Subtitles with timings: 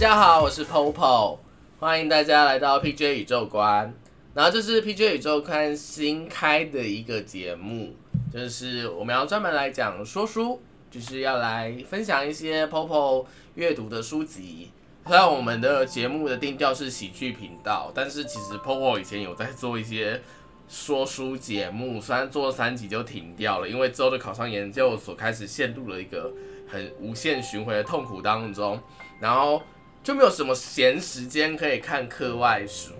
[0.00, 1.36] 大家好，我是 Popo，
[1.78, 3.94] 欢迎大家来到 PJ 宇宙观。
[4.32, 7.94] 然后这是 PJ 宇宙观新开的一个节目，
[8.32, 13.26] 就是我们要专门来讲说书，就是要来分享一些 Popo
[13.56, 14.70] 阅读的书籍。
[15.06, 20.22] 虽然我们的节目的定调是喜剧频道，但是其实 Popo 以前有在做一些
[20.66, 26.32] 说书节目，虽然做了三集就停掉了，因为之后的考上研究所开始陷入了一个
[26.66, 28.80] 很无限循环的痛苦当中，
[29.20, 29.60] 然后
[30.02, 32.92] 就没有什么闲时间可以看课外书。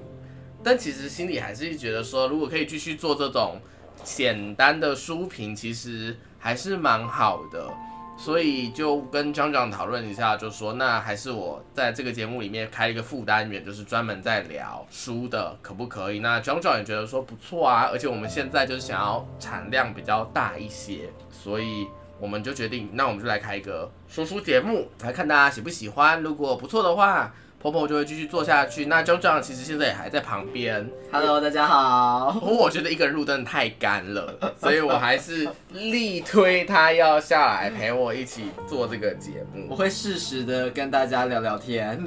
[0.62, 3.60] 但其实心里还是觉得说，如果可以继续做这种
[4.04, 7.70] 简单的书评，其实还是蛮好的。
[8.18, 16.18] 所以就跟张张讨论一下，就说那还是我在这个节目里面开一个副单元，就是专门在聊书的，可不可以？
[16.18, 21.87] 那张张也觉得说不错啊，而且我们现在就是想要产量比较大一些，所以
[22.21, 26.23] 我们就决定，那我们就来开一个说书节目，来看大家喜不喜欢。
[26.23, 27.32] 如果不错的话。
[27.62, 28.87] 婆婆就会继续做下去。
[28.87, 30.90] 那 j o j o 其实现在也还在旁边。
[31.12, 32.40] Hello，大家好。
[32.40, 39.77] 我觉得一个人录真的太干了，所以我还是力推他要下来陪我一起做这个节目我。
[39.77, 42.02] 会适时的跟大家聊聊天。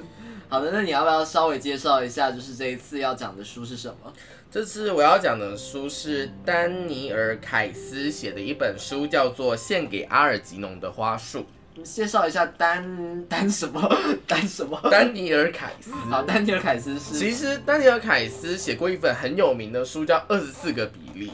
[0.50, 4.12] 好的，那你要不要稍微介绍一下，就是这一次要讲的书是什么？
[4.54, 11.44] 这次我要讲的书是丹尼尔·凯斯写的一本书，叫做《献给阿尔吉农的花束》。
[11.82, 13.82] 介绍一下丹丹什么
[14.28, 14.80] 丹什么？
[14.92, 15.92] 丹尼尔·凯斯。
[16.08, 21.32] 好，丹尼尔凯斯是其实丹尼尔·凯斯写过一本很有名的书，叫《二十四个比例》。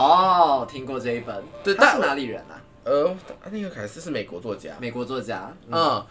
[0.00, 1.42] 哦，听过这一本。
[1.64, 2.54] 对他是哪里人啊？
[2.84, 4.70] 呃，丹尼尔·凯斯是美国作家。
[4.78, 5.52] 美国作家。
[5.66, 6.06] 嗯，嗯，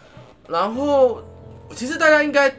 [0.46, 1.22] 然后
[1.74, 2.54] 其实大家应该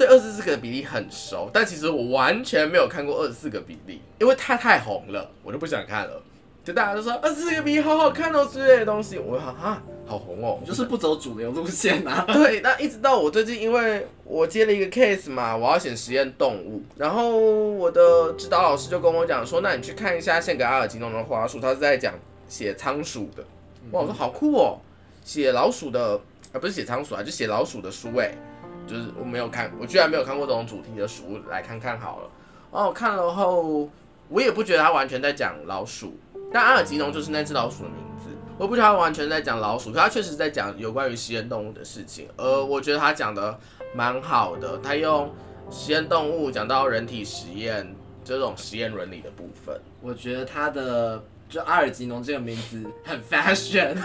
[0.00, 6.22] 对二十四个比例很熟，但其实我完全没有看过二十四个比例，因为它太红了，我就不想看了。
[6.64, 12.24] 就大家都说二十四个比例好好看哦之类的东西，我说啊，好红哦，就是不走主流路线啊。
[12.32, 22.14] 对，那一直到我最近，因为我接了一个 case 嘛，我要写实验动物，然后我的指导老师就跟我讲说，那你去看一下献给阿尔吉农的花束，他是在讲
[22.48, 23.44] 写仓鼠的。
[23.90, 24.78] 哇，我说好酷哦，
[25.24, 26.18] 写老鼠的，
[26.52, 28.34] 啊不是写仓鼠啊，就写老鼠的书哎，
[28.90, 32.30] 就是我没有看，我居然没有看过这种主题的书，来看看好了。
[32.72, 33.88] 哦看了后，
[34.28, 36.18] 我也不觉得他完全在讲老鼠，
[36.52, 38.28] 但阿尔吉农就是那只老鼠的名字。
[38.58, 42.28] 我不觉得他完全在讲老鼠，可他确实在讲有关于实验动物的事情。
[42.36, 43.58] 呃，我觉得他讲的
[43.94, 45.32] 蛮好的，他用
[45.70, 49.80] 实验动物讲到人体实验这种实验伦理的部分。
[50.02, 53.96] 我觉得他的就阿尔吉农这个名字很 fashion。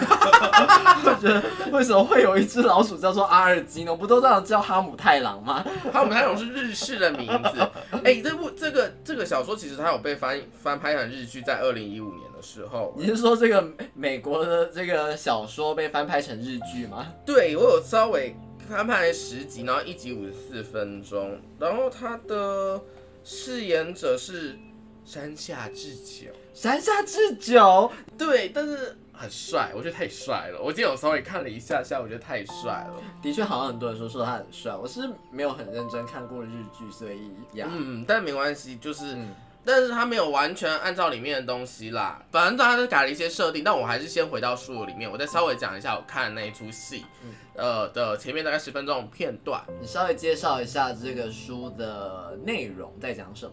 [1.04, 3.96] 我觉得为什么会有一只老鼠叫做阿尔吉农？
[3.96, 5.64] 不都这样叫哈姆太郎吗？
[5.92, 7.70] 哈姆太郎是日式的名字。
[8.04, 12.92] 哎、这部这个这个小说其实它有被翻翻拍成日剧，在二零一五年的时候。
[12.96, 13.64] 你是说这个
[13.94, 17.06] 美国的这个小说被翻拍成日剧吗？
[17.24, 18.34] 对我有稍微
[18.68, 22.80] 翻拍了十集，然后一集五十四分钟，然后他的
[23.22, 24.58] 饰演者是
[25.04, 26.32] 山下智久。
[26.56, 30.58] 山下智久，对，但是很帅，我觉得太帅了。
[30.58, 32.94] 我今天我稍微看了一下下，我觉得太帅了。
[33.20, 39.34] 的确好像很多人说说他很帅，我是没有很认真看过日剧，所以呀，嗯，但没关系，就是，嗯
[39.66, 43.62] 但是他没有完全按照里面的东西啦，反正他是改了一些设定。
[43.62, 49.62] 但我还是先回到书里面，我再稍微讲一下我看的那一出戏，嗯呃的前面大概十分钟的片段。
[49.78, 53.52] 你稍微介绍一下这个书的内容在讲什么？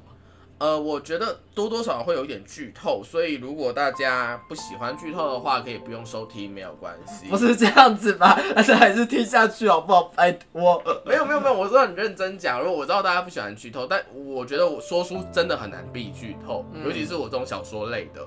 [0.63, 7.27] 呃，我觉得多多少少会有一点剧透，所以如果大家不喜欢剧透的话，可以不用收听，没有关系。
[7.27, 8.39] 不是这样子吧？
[8.55, 10.03] 但是还是听下去好不好？
[10.15, 10.81] 拜托。
[11.05, 12.61] 没有没有没有，我是很认真讲。
[12.61, 18.25] 如果我知道大家不喜欢剧透，但我觉得我说书真的很难避剧透，嗯尤其是我这种小说类的。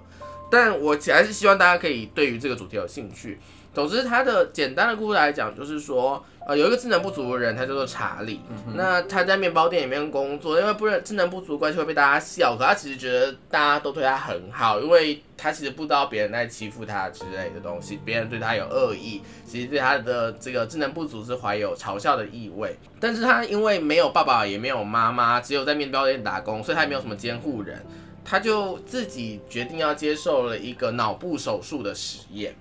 [0.51, 3.41] 但我还是希望大家可以对于这个主题有兴趣。
[3.77, 8.41] 总之，他的简单的故事来讲，就是说，呃，有一个智能不足的人，他叫做查理。
[8.75, 22.75] 那他在面包店里面工作，因为不是智能不足的关系会被大家笑，可他其实觉得大家都对他很好，因为他其实不知道别人在欺负他之类的东西，别人对他有恶意，其实对他的这个智能不足是怀有嘲笑的意味。
[22.99, 27.85] 但是他因为没有爸爸也没有妈妈，只有在面包店打工，所以他也没有什么监护人，
[28.25, 32.57] 他就自己决定要接受了一个脑部手术的实验。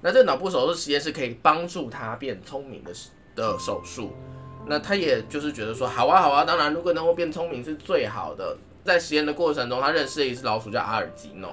[0.00, 2.92] 那这个脑部手术实验是可以帮助他变聪明的
[3.34, 4.12] 的手术。
[4.66, 8.56] 那他也就是觉得说，好啊好啊，当然如果能够变聪明是最好的。
[8.82, 11.52] 在实验的过程中，他认识了一只老鼠叫阿尔吉农。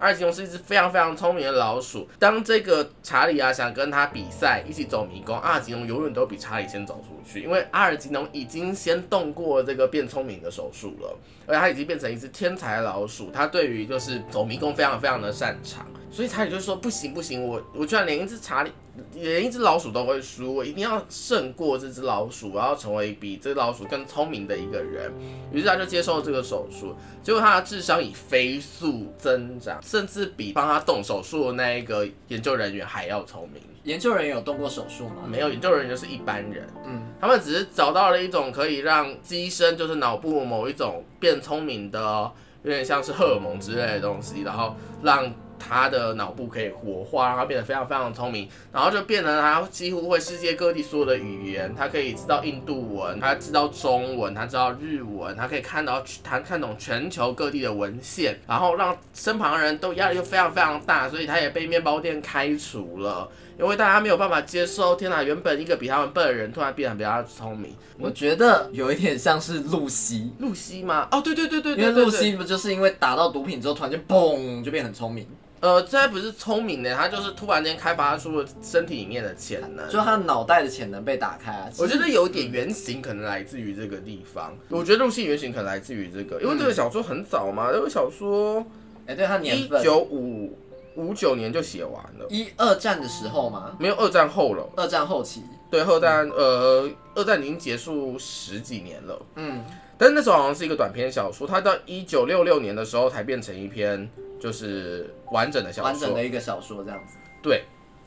[0.00, 2.08] 阿尔吉农是一只非常非常聪明的老鼠。
[2.18, 11.14] 当这个查理啊想跟他比赛，一起走迷宫，阿尔吉农永远都比查理先走出去，因为阿尔吉农已经先动过这个变聪明的手术了，
[11.46, 13.30] 而且他已经变成一只天才老鼠。
[13.30, 15.86] 他对于就是走迷宫非常非常的擅长。
[16.10, 18.72] 所以查理就说不行不行，我我居然连一只查理
[19.14, 25.12] 连一只老鼠都会输，我一定要胜过这只老鼠，我要成为比这只老鼠更聪明的一个人。
[25.52, 33.62] 于是他就接受了这个手术，结果他的智商以飞速增长，甚至比帮他动手术的那一个研究人员还要聪明。
[33.84, 35.22] 研究人员有动过手术吗？
[35.26, 42.30] 没有，研究人员就是一般人，嗯，他们只是找到了一种可以让机身就是脑部某一种变聪明的，
[42.62, 63.28] 有点像是荷尔蒙之类的东西，然后让他的脑部可以活化，然后变得非常非常聪明，然后就变得他几乎会世界各地所有的语言，他可以知道印度文，他知道中文，他知道日文，他可以看到他看懂全球各地的文献，然后让身旁人都压力就非常非常大，所以他也被面包店开除了。
[63.60, 65.22] 因为大家没有办法接受，天哪！
[65.22, 67.74] 原本一个比他们笨的人，突然变得比较聪明。
[67.98, 71.06] 我觉得有一点像是露西，露西吗？
[71.10, 75.26] 哦，对对对对因为露西不就是因为打到毒品之后，突然间嘣就变很聪明？
[75.60, 81.68] 呃，这不是聪明的，他就是突然间开发出了身体里面的潜能，就他脑袋的潜能被打开啊。
[81.78, 84.56] 我觉得有一点原型可能来自于这个地方。
[84.70, 88.64] 我觉得露西原型可能来自于这个，因为这个小说很早嘛，这个小说，
[89.04, 90.56] 哎，对，他年份一九五。
[90.96, 93.76] 五九年就写完了，一二战的时候吗？
[93.78, 95.44] 没有二战后了，二战后期。
[95.70, 99.16] 对，二战呃，二战已经结束十几年了。
[99.36, 99.64] 嗯，
[99.96, 104.10] 但是那时候好像是一个短篇小说，它到一九六六年的时候才变成一篇
[104.40, 107.16] 就是完整的小说，完整的一个小说这样子。
[107.40, 107.64] 对，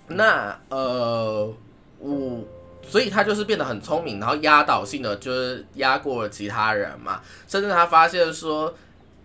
[0.07, 1.53] 那呃，
[1.99, 2.39] 我
[2.81, 8.73] 所以他就是变得很聪明，然后压倒性的就是压过了其他人嘛，甚至他发现说。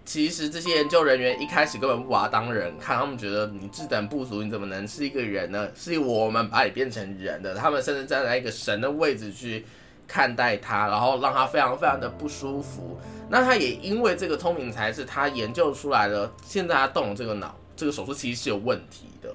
[0.08, 5.68] 其实这些研究人员一开始根本不把他当人看，他们觉得你智等不足，你怎么能是一个人呢？
[5.76, 9.66] 是我们把你变成人的，他们甚至站在一个神的位置去
[10.06, 12.98] 看待他，然后让他非常非常的不舒服。
[13.28, 19.28] 那他也因为这个聪明才智，他研究出来了，现在他动了这个脑，这个手术其实是有问题的，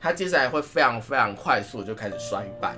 [0.00, 2.76] 他接下来会非常非常快速就开始衰败。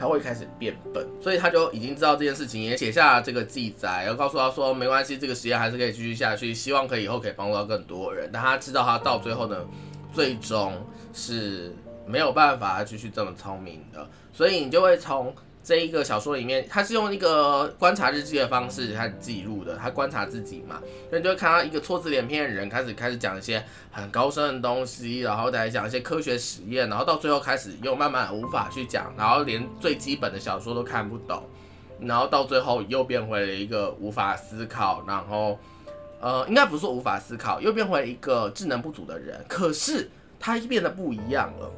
[0.00, 8.30] 他会开始变笨，所以他就已经知道这件事情，也写下了这个记载，然后告诉他说，没关系，这个实验还是可以继续下去，希望可以以后可以帮助到更多人。
[8.32, 9.58] 但他知道他到最后呢，
[10.10, 10.72] 最终
[11.12, 11.76] 是
[12.06, 15.34] 没有办法继续这么聪明的，所以你就会从。
[15.62, 20.80] 这一个小说里面，他是用一个观察日记的方式他记录的，他观察自己嘛，
[21.10, 31.42] 所以就会看到一个错字连篇的人开始开始讲一些很高深的东西，然后再讲一些科学实验，然后到最后开始又慢慢无法去讲，然后连最基本的小说都看不懂，
[32.00, 35.58] 然后到最后又变回了一个无法思考，然后
[36.20, 41.70] 呃，应该不是说无法思考，又变回一个智能不足的人，可是他变得不一样了。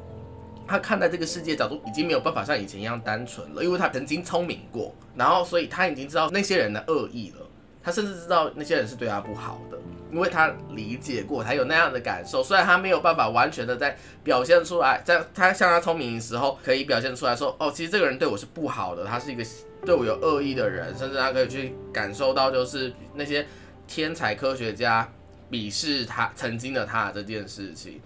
[0.67, 7.45] 他看待这个世界角度已经没有办法像以前一样单纯了，因为他曾经聪明过，然后所以他已经知道那些人的恶意了，
[7.81, 9.77] 他甚至知道那些人是对他不好的，
[10.11, 12.43] 因为他理解过，他有那样的感受。
[12.43, 19.43] 虽然他没有办法完全的在表现出来，在他像他聪明的时候可以表现出来说，哦，其实这个人对我是不好的，他是一个
[19.85, 23.45] 对我有恶意的人，甚至他可以去感受到就是那些
[23.85, 25.11] 天才科学家
[25.51, 28.01] 鄙视他曾经的他这件事情。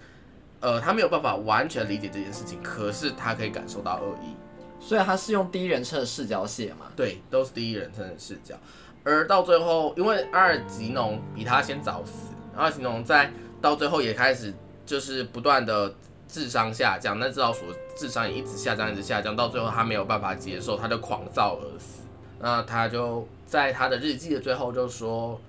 [0.60, 4.34] 呃，他没有办法完全理解这件事情，可是他可以感受到恶意，
[4.80, 6.86] 所以他是用第一人称的视角写嘛？
[6.96, 8.56] 对，都是第一人称的视角。
[9.04, 13.30] 而到最后，因为阿尔吉农比他先早死，阿尔吉农在
[13.62, 14.52] 到最后也开始
[14.84, 15.94] 就是不断的
[16.26, 22.00] 智商下降，那知道所智商也一直下降，一直下降，到最后他没有办法接受，他就狂躁而死。
[22.40, 25.40] 那他就在他的日记的最后就说。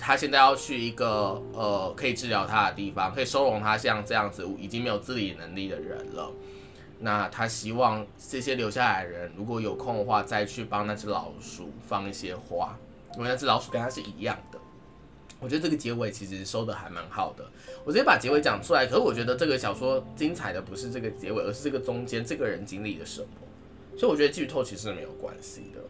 [0.00, 6.32] 他现在要去一个呃可以治疗他的地方，可以收容他像这样子已经没有自理能力的人了。
[6.98, 12.76] 那他希望这些留下来的人如果有空的话，再去帮那只老鼠放一些花，
[13.16, 14.58] 因为那只老鼠跟他是一样的。
[15.38, 17.44] 我觉得这个结尾其实收的还蛮好的。
[17.84, 23.28] 我直接把结尾讲出来，可是我觉得这个小说精彩的不是这个结尾，而是这个中间这个人经历了什么。
[23.96, 25.80] 所以我觉得剧透其实没有关系的。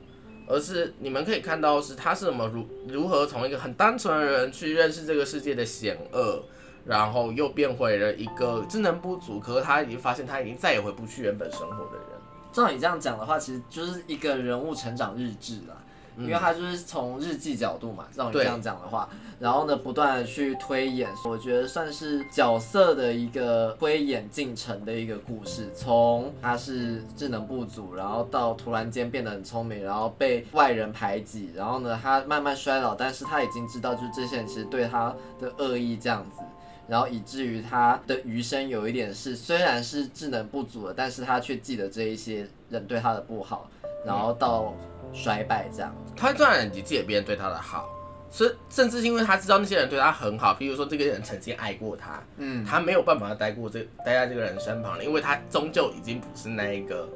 [0.51, 6.43] 而是你们可以看到，是他是怎么如如何从一个很单纯的人去认识这个世界的险恶，
[6.85, 12.21] 然后又变回了一个智能不足，可是他已经发现他已经再也回不去原本生活的人。
[12.53, 15.77] 照你这样讲的话，其实就是一个人物成长日志了。
[16.21, 19.09] 因为他就是从日记角度嘛，让你这样讲的话，
[19.39, 25.71] 然后呢，不断的去推演，我觉得算是角色的一个推演进程的一个故事。
[25.75, 36.43] 从他是智能不足，然后到突然间变得很聪明，然后被外人排挤，然后呢，他慢慢衰老，但是他已经知道，就是这些人其实对他的恶意这样子，
[36.87, 43.71] 然后以至于他的余生有一点是，虽然是智能不足了，但是他却记得这一些人对他的不好，
[44.05, 44.75] 然后到。
[45.13, 47.89] 衰败这样，他当然也记得别人对他的好，
[48.31, 57.09] 所以甚至是因为他知道那些人对他很好，比如说这个人曾经爱过他，嗯，他没有办法待过这待在这个人身旁了，因为他终究已经不是那一个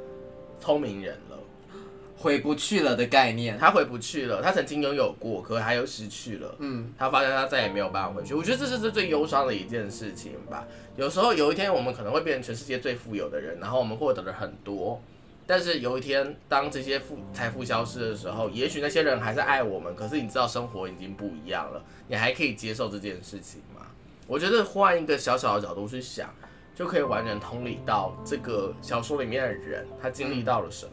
[0.59, 1.38] 聪明人了，
[2.19, 10.67] 回不去了的概念，他回不去了，他曾经拥有过，可他又失去了，嗯，他发现他再也没有办法回去，我觉得这是最忧伤的一件事情吧。
[10.97, 15.00] 有时候有一天我们可能会变成全世界最富有的人，然后我们获得了很多。
[15.47, 19.95] 但是有一天，当这些富财富消失的时候，也许那些人还是爱我们。
[19.95, 23.87] 可是你知道，生活已经不一样了，你还可以接受这件事情吗？
[24.27, 26.33] 我觉得换一个小小的角度去想，
[26.75, 30.93] 就可以完全同理到这个小说里面的人他经历到了什么。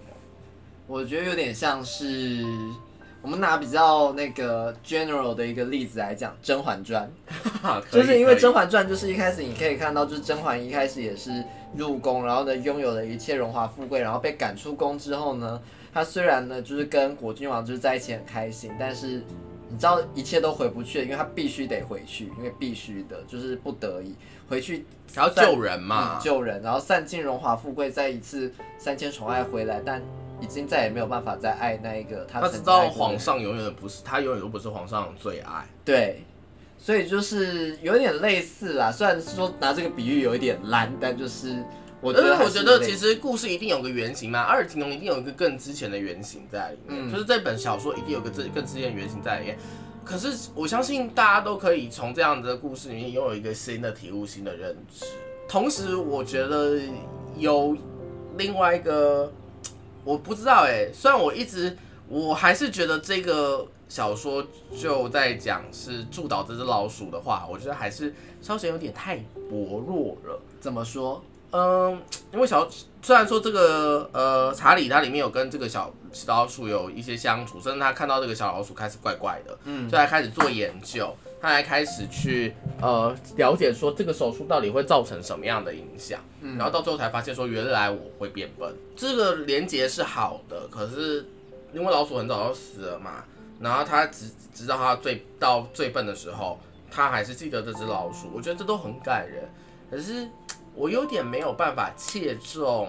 [0.86, 2.44] 我觉得有点像是
[3.22, 7.10] 我们拿比较那个 general 的一个例子来讲，《甄嬛传》，
[7.92, 11.44] 就是因为《甄嬛传》就是一开始你可以看到，就是甄嬛一开始也是。
[11.74, 15.62] 入宫，然后呢，拥有了一切荣华富贵，然后被赶出宫之后呢，
[15.94, 19.24] 她虽然呢，就是跟果郡王就是在一起很开心，但是
[19.70, 24.14] 你知道一切都回不去了，因为她必须得回去，因为必须的，就是不得已
[24.50, 30.02] 回去，然后救人嘛，救人，然后散尽荣华富贵，再一次三千宠爱回来，但
[30.42, 32.42] 已经再也没有办法再爱那一个他。
[32.42, 35.66] 他知道皇上永远不是他，永远都不是皇上的最爱。
[35.86, 36.24] 对。
[36.84, 41.64] 所以就是有点类似啦，虽然说拿这个比喻有一点烂，但就是
[42.02, 49.60] 我觉得，我觉得其实故事一定有个原型嘛，阿尔金龙一定有一个更之前的原型在里面，就是这本小说一定有个更更之前的原型在里面。
[50.04, 55.06] 可是我相信大家都可以从这样的故事里面拥有一个新的体悟、新的认知。
[55.48, 56.80] 同时，我觉得
[57.38, 57.78] 有
[58.40, 59.32] 另外一个，
[60.04, 61.78] 我不知道哎，虽然我一直
[62.08, 63.68] 我还是觉得这个。
[63.92, 64.42] 小说
[64.74, 69.18] 就在讲是助导这只老鼠的话，我觉得还是稍显有点太
[69.50, 70.40] 薄弱了。
[70.62, 71.22] 怎么说？
[71.52, 72.02] 嗯，
[72.34, 72.68] 因为小
[73.02, 75.94] 虽然说这个呃查理他里面有跟这个小
[76.28, 91.26] 老鼠有一些相处，甚至他看到这个小老鼠开始怪怪的，嗯，就来开始做研究，他还开始去呃了解说这个手术到底会造成什么样的影响，嗯，然后到最后才发现说原来我会变笨，这个连接是好的，可是
[91.74, 93.24] 因为老鼠很早就死了嘛。
[93.60, 98.28] 然后他直直到他最到最笨的时候，他还是记得这只老鼠。
[98.34, 99.48] 我觉得这都很感人。
[99.92, 100.28] 可是
[100.76, 102.88] 我有点没有办法切中。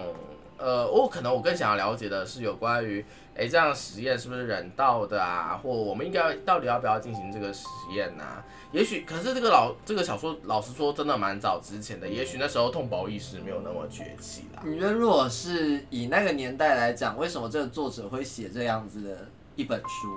[0.55, 3.03] 呃，我可能我更想要了解的是有关于，
[3.35, 5.59] 哎，这样的实验是不是人道的啊？
[5.61, 8.23] 或我们应该到底要不要进行这个实验呢？
[8.71, 12.07] 也许，可是这个老这个小说，老实说，真的蛮早之前的。
[12.07, 14.61] 也许那时候痛保意识没有那么崛起啦。
[14.63, 20.07] 你觉得，如果是以那个年代来讲，为什么这个作者会写这样子的一本书？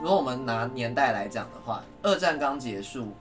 [0.00, 3.12] 如果我们拿年代来讲的话，二战刚结束，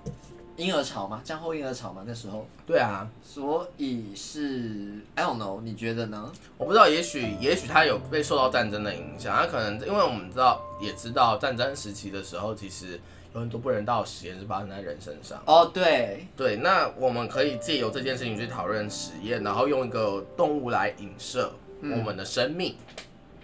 [0.58, 2.46] 婴儿潮嘛，战后婴儿潮嘛，那时候。
[2.68, 6.32] 对啊，所以是 I don't know，你觉得呢？
[6.58, 13.00] 我不知道，也许也许他有被受到战争的影响，他可能因为我们知道也知道战争时期的时候，其实
[13.34, 15.42] 有很多不人道实验是发生在人身上。
[15.46, 22.76] 哦，对对，那我们可以借由这件事情去讨论实验，然后用一个动物来影射我们的生命。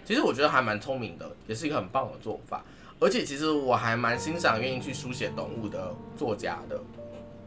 [0.04, 2.64] 其实我觉得还蛮聪明的，也是一个很棒的做法。
[3.00, 6.80] 而且其实我还蛮欣赏愿意去书写动物的作家的。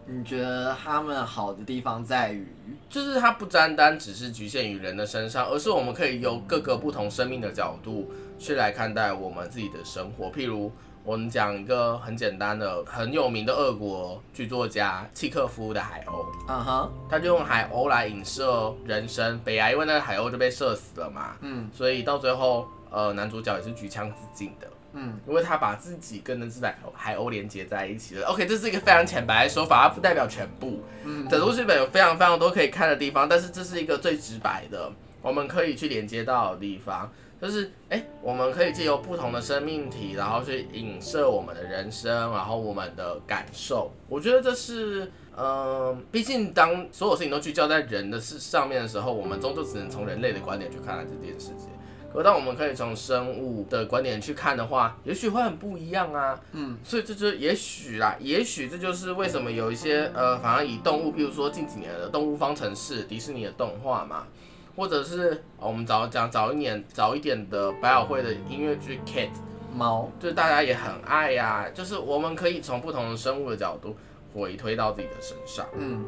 [0.05, 2.45] 你觉得他们好的地方在于，
[2.89, 10.31] 就是它不单单只是局限于人的身上，而是我们可以由各个不同生命的角度去来看待我们自己的生活。
[10.31, 10.71] 譬如
[11.03, 16.11] 我们讲一个很简单的、很有名的俄国剧作家契诃夫的《海鸥》，
[16.47, 24.67] 嗯哼，他就用海鸥来影射人生悲哀，因为那个海鸥就被射死了嘛，嗯，所以到最后，呃，男主角也是举枪自尽的。
[24.93, 28.27] 嗯，因为他把自己跟那只海海鸥连接在一起了。
[28.27, 30.83] OK，这是一个非常浅白的说法，它不代表全部。
[31.03, 37.11] 嗯，整部剧本有非常非常多可以看的地方，但是这是一个最直白的，我们可以去连接到的地方。
[37.41, 43.91] 就是，哎，我们可以借由不同的生命体，然后去影射我们的人生，然后我们的感受。
[44.07, 51.69] 我觉得这是，嗯，毕竟当所有事情都聚焦在人的事上面的时候，我们终究只能从人类的观点去看待这件事情。
[52.13, 56.39] 可当我们可以从生物的观点去看的话，也许会很不一样啊。
[56.51, 64.27] 嗯，所以这就也许啦，也许这就是为什么有一些呃，反而以动物，比如说近几年的《动物方程式》迪士尼的动画嘛，
[64.75, 69.29] 或者是我们早讲早一年早一点的百老汇的音乐剧《Cat》
[69.73, 71.69] 猫，就是大家也很爱呀。
[71.73, 73.95] 就是我们可以从不同的生物的角度
[74.33, 76.03] 回推到自己的身上，嗯，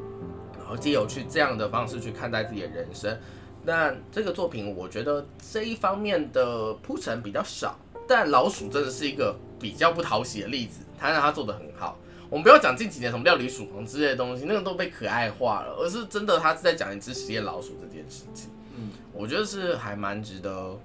[0.59, 3.17] 然后借由去这样的方式去看待自己的人生。
[3.63, 7.77] 那这个作品，我觉得这一方面的铺陈比较少，
[8.07, 11.97] 但老鼠真的是一个比较不讨喜的例子，他让他做的很好。
[12.29, 18.49] 我们不要讲近几年什么料理鼠王之类的东西，那个都被可爱化了，而是真的他是在讲一只实验老鼠这件事情。
[18.75, 20.79] 嗯，我觉得是还蛮值得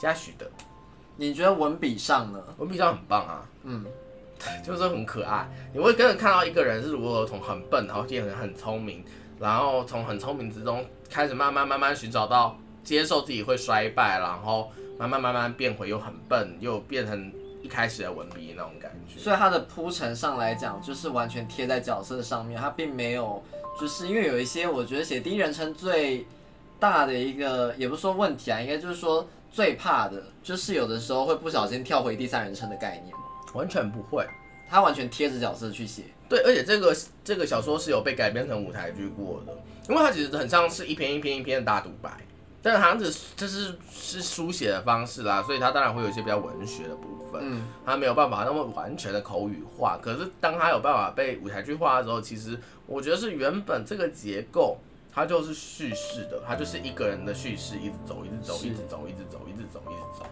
[0.00, 0.50] 嘉许的。
[1.16, 2.42] 你觉得文笔上呢？
[2.58, 3.48] 文笔上很棒啊。
[3.64, 3.84] 嗯。
[4.62, 5.48] 就是很可爱。
[5.72, 9.02] 你会跟着看到一个人是如何从很笨，然后变成很聪明，
[9.38, 10.84] 然后从很聪明之中
[11.14, 14.68] 开始慢慢慢慢寻找到接受自己会衰败，然后
[14.98, 19.16] 慢慢慢慢变回又很笨，又变成一开始的文笔那种感觉。
[19.16, 23.40] 所以他的铺陈上来讲，就是完全贴在角色上面，他并没有
[23.80, 26.26] 就是因为有一些我觉得写第一人称最
[26.80, 33.14] 大的一个，也不是说问题啊，应该就是说最怕的就是有的时候会不小心跳回第三人称的概念。
[33.52, 34.26] 完全不会，
[34.68, 36.02] 他完全贴着角色去写。
[36.28, 39.52] 对，而且这个这个小说是有被改编成舞台剧过的，
[39.88, 42.10] 因为它其实很像是一篇一篇一篇的大独白，
[42.62, 49.98] 但是好像只这是是书写的方式啦，所以它当然会有一些比较文学的部分，嗯，它没有办法那么完全的口语化。
[50.02, 54.78] 可是当它有办法被舞台剧化的时候，其实我觉得是原本这个结构
[55.12, 60.26] 它就是叙事的，它就是一个人的叙事，一直走，一直走，一直走，一直走，一直走，一直走。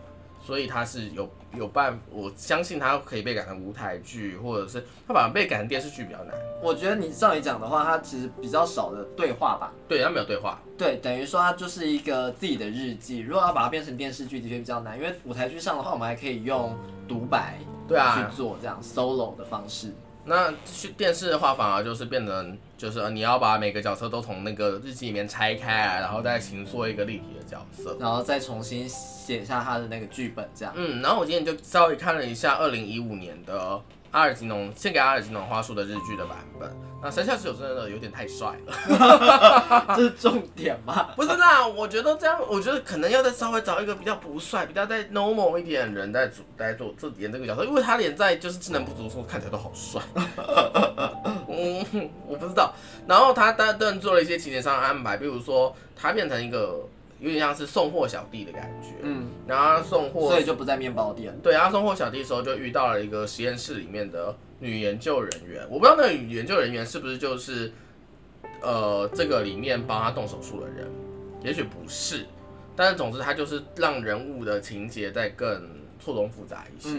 [0.44, 6.34] 所以他是有有办，我相信他可以被改成舞台剧，或者是他反而被改成电视剧比较难。
[6.60, 9.72] 我觉得你照你讲的话，他其实比较少的对话吧？
[9.88, 10.60] 对，他没有对话。
[10.76, 13.20] 对，等于说他就是一个自己的日记。
[13.20, 19.92] 如果要把它变成电视剧，的确比较难，因为舞台剧上的话，我们还可以用独白对啊去做这样 solo 的方式。
[20.24, 30.72] 那去电视的话，反而就是变成，就是你要把每个角色都从那个日记里面拆开来，然后再形塑一个立体的角色，然后再重新写下他的那个剧本，这样。
[30.76, 33.80] 嗯，然后我今天就稍微看了一下二零一五年的。
[34.12, 36.70] 阿尔吉农献给阿尔吉农花束的日剧的版本，
[37.02, 41.10] 那神下智久真的有点太帅了， 这是重点吗？
[41.16, 50.00] 不是啦，我觉得这样，我觉得可能要再稍微找一个比较不帅、比较再 normal 一点的人在主在做这演这个角色，因为他连在就是智能不足的时候看起来都好帅。
[51.50, 52.72] 嗯，我不知道。
[53.06, 56.88] 然后他当然做了一些情节上的安排，比如说他变成一个。
[57.18, 61.32] 有点像是送货小弟的感觉，嗯，然后送货，所以就不在面包店。
[61.40, 67.72] 对，然后送货小弟的时候就遇到了一个实验室里面的女研究人员，我不知道那个女研究人员是不是就是，
[68.62, 70.88] 呃，这个里面帮他动手术的人，
[71.42, 72.24] 也许不是，
[72.76, 76.90] 但是总之他就是让人物的情节再更错综复杂一些，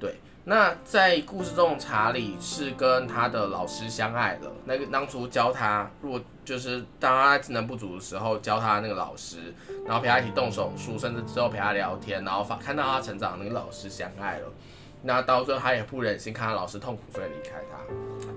[0.00, 0.16] 对。
[0.42, 4.50] 那在故事中，查理是跟他的老师相爱了。
[4.64, 9.54] 那个当初教他，如果就是当他技能不足的时候，教他那个老师，
[9.86, 14.46] 然后陪他一起动手术，甚至之后陪他聊天，然后发看到他成长，那个老师相爱了。
[15.02, 17.78] 那到最后，他也不忍心看到老师痛苦，所以离开他。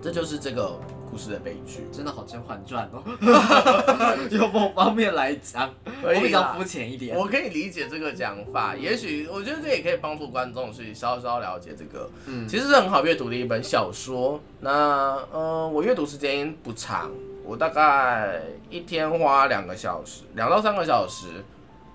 [0.02, 3.04] 这就是这个故事的悲剧，真的好《甄嬛传》哦。
[4.32, 7.18] 有某方面来讲，我比较肤浅一点。
[7.18, 12.10] 我可以理解这个讲法，也许我觉得这也可以帮助观众去稍稍了解这个。
[12.26, 14.40] 嗯，其实是很好阅读的一本小说。
[14.60, 17.12] 那呃，我阅读时间不长，
[17.44, 21.28] 我大概一天花两个小时，两到三个小时，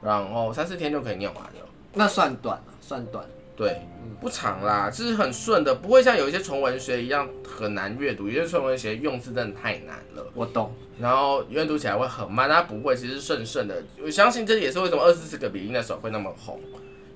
[0.02, 1.50] 然后三四天就可以念完了。
[1.92, 3.24] 那算短了，算短。
[3.59, 3.77] 对，
[4.21, 8.29] 不长啦，这是很顺的，不会像有一些纯文学一样很难阅读。
[8.29, 10.73] 有些纯文学用字真的太难了，我懂。
[11.01, 13.83] 然后阅读起来会很慢，它不会，其实顺顺的。
[14.01, 16.61] 我相信这也是为什么二十四个笔音的时候会那么红，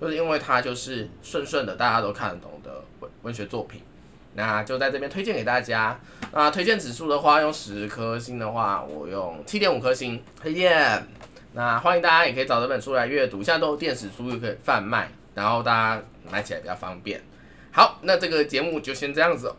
[0.00, 3.81] 就是因为它就是顺顺的，大家都看得懂的文文学作品。
[4.35, 6.00] 那就在这边推荐给大家。
[6.33, 11.07] 那推荐指数的话，用十颗星的话，我用七点五颗星推荐。
[11.52, 15.09] 那欢迎大家也可以找这本书来阅读，现在都有电子书又可以贩卖。
[15.35, 17.20] 然后大家买起来比较方便。
[17.70, 19.50] 好，那这个节目就先这样子，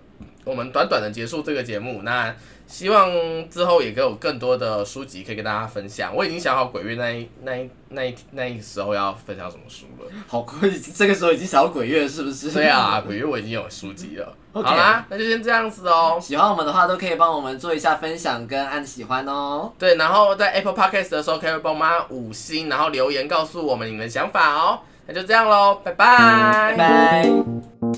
[0.43, 2.01] 我们短短的结束这个节目。
[2.03, 3.09] 那希望
[3.49, 6.15] 之后也给我更多的书籍可以跟大家分享。
[6.15, 10.09] 我已经想好鬼月那一那一那一那一时候要分享什么书了。
[10.27, 12.51] 好鬼，这个时候已经想到鬼月，是不是？
[12.51, 14.35] 对啊， 鬼月我已经有书籍了。
[14.53, 16.19] 好啦，那就先这样子哦。
[16.21, 19.73] 喜欢我们的话，都可以帮我们做一下分享跟按喜欢哦。
[19.79, 24.79] 对，然后在 Apple Podcast 的时候，可以帮我们五星，然后留言告诉我们你们的想法哦。
[25.07, 26.75] 那就这样喽拜拜。
[26.75, 27.92] 拜拜。